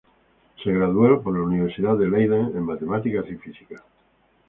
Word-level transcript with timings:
Se 0.63 0.71
graduó 0.73 1.21
por 1.21 1.37
la 1.37 1.43
Universidad 1.45 1.95
de 1.95 2.09
Leiden 2.09 2.53
en 2.57 2.63
Matemáticas 2.63 3.23
y 3.29 3.35
Física. 3.35 3.83